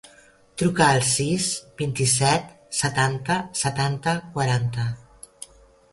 [0.61, 1.49] Truca al sis,
[1.83, 4.89] vint-i-set, setanta, setanta, quaranta.